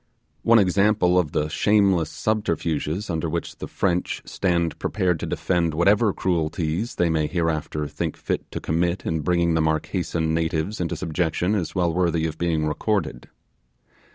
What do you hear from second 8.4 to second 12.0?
to commit in bringing the Marquesan natives into subjection is well